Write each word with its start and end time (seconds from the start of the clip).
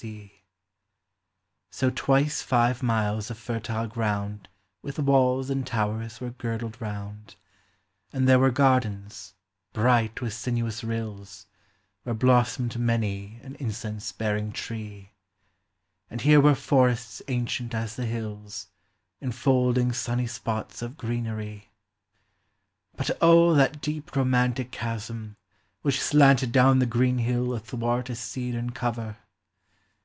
163 0.00 0.40
So 1.72 1.90
twice 1.90 2.40
five 2.40 2.84
miles 2.84 3.32
of 3.32 3.36
fertile 3.36 3.88
ground 3.88 4.48
With 4.80 4.96
walls 5.00 5.50
and 5.50 5.66
towers 5.66 6.20
were 6.20 6.30
girdled 6.30 6.80
round; 6.80 7.34
And 8.12 8.28
there 8.28 8.38
were 8.38 8.52
gardens, 8.52 9.34
bright 9.72 10.20
with 10.20 10.32
sinuous 10.34 10.84
rills, 10.84 11.46
Where 12.04 12.14
blossomed 12.14 12.78
many 12.78 13.40
an 13.42 13.56
incense 13.56 14.12
bearing 14.12 14.52
tree; 14.52 15.14
And 16.08 16.20
here 16.20 16.40
were 16.40 16.54
forests 16.54 17.20
ancient 17.26 17.74
as 17.74 17.96
the 17.96 18.06
hills, 18.06 18.68
Infolding 19.20 19.90
sunny 19.92 20.28
spots 20.28 20.80
of 20.80 20.96
greenery. 20.96 21.72
But 22.94 23.20
O 23.20 23.52
that 23.54 23.80
deep 23.80 24.14
romantic 24.14 24.70
chasm, 24.70 25.36
which 25.82 26.00
slanted 26.00 26.52
Down 26.52 26.78
the 26.78 26.86
green 26.86 27.18
hill 27.18 27.52
athwart 27.52 28.08
a 28.08 28.14
cedarn 28.14 28.70
cover 28.70 29.16